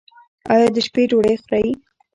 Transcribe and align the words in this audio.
ایا 0.53 0.67
د 0.75 0.77
شپې 0.85 1.03
ډوډۍ 1.09 1.35
خورئ؟ 1.41 1.67